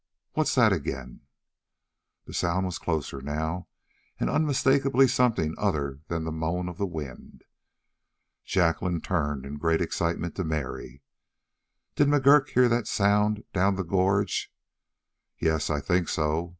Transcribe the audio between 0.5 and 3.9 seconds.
that again?" The sound was closer now